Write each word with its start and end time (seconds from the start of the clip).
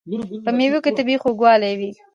په 0.45 0.51
مېوو 0.57 0.83
کې 0.83 0.91
طبیعي 0.97 1.17
خوږوالی 1.21 1.73
وي. 1.79 1.91